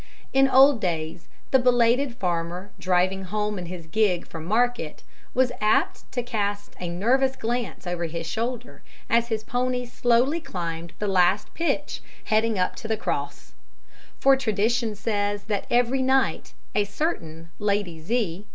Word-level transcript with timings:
In 0.33 0.47
old 0.49 0.81
days 0.81 1.27
the 1.51 1.59
belated 1.59 2.15
farmer 2.15 2.71
driving 2.79 3.23
home 3.25 3.59
in 3.59 3.67
his 3.67 3.85
gig 3.85 4.25
from 4.25 4.45
market 4.45 5.03
was 5.35 5.51
apt 5.61 6.11
to 6.13 6.23
cast 6.23 6.73
a 6.79 6.89
nervous 6.89 7.35
glance 7.35 7.85
over 7.85 8.05
his 8.05 8.25
shoulder 8.25 8.81
as 9.11 9.27
his 9.27 9.43
pony 9.43 9.85
slowly 9.85 10.39
climbed 10.41 10.93
the 10.97 11.05
last 11.07 11.53
pitch 11.53 12.01
leading 12.31 12.57
up 12.57 12.75
to 12.77 12.87
the 12.87 12.97
Cross. 12.97 13.53
For 14.17 14.35
tradition 14.35 14.95
says 14.95 15.43
that 15.43 15.67
every 15.69 16.01
night 16.01 16.55
a 16.73 16.85
certain 16.85 17.51
Lady 17.59 17.99
Z. 18.01 18.47